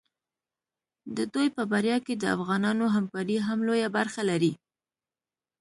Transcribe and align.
د 1.17 1.17
دوی 1.33 1.47
په 1.55 1.63
بریا 1.71 1.97
کې 2.05 2.13
د 2.17 2.23
افغانانو 2.35 2.85
همکاري 2.95 3.37
هم 3.47 3.59
لویه 3.67 3.89
برخه 3.97 4.21
لري. 4.29 4.53